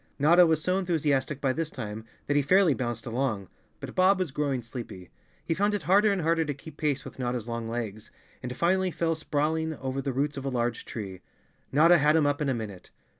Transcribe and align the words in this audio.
Notta 0.17 0.47
was 0.47 0.63
so 0.63 0.79
enthusiastic 0.79 1.39
by 1.39 1.53
this 1.53 1.69
time 1.69 2.05
that 2.25 2.35
he 2.35 2.41
fairly 2.41 2.73
bounced 2.73 3.05
along. 3.05 3.49
But 3.79 3.93
Bob 3.93 4.17
was 4.17 4.31
growing 4.31 4.63
sleepy. 4.63 5.11
He 5.45 5.53
found 5.53 5.75
it 5.75 5.83
harder 5.83 6.11
and 6.11 6.23
harder 6.23 6.43
to 6.43 6.55
keep 6.55 6.75
pace 6.75 7.05
with 7.05 7.19
Notta's 7.19 7.47
long 7.47 7.69
legs, 7.69 8.09
and 8.41 8.57
finally 8.57 8.89
fell 8.89 9.13
sprawling 9.13 9.75
over 9.75 10.01
the 10.01 10.11
roots 10.11 10.37
of 10.37 10.45
a 10.45 10.49
large 10.49 10.85
tree. 10.85 11.21
Notta 11.71 11.99
had 11.99 12.15
him 12.15 12.25
up 12.25 12.41
in 12.41 12.49
a 12.49 12.55
minute. 12.55 12.89